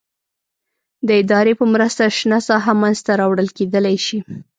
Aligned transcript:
د 1.07 1.09
ادارې 1.21 1.53
په 1.59 1.65
مرسته 1.73 2.03
شنه 2.17 2.39
ساحه 2.47 2.73
منځته 2.81 3.11
راوړل 3.21 3.47
کېدلای 3.57 3.97
شي. 4.05 4.19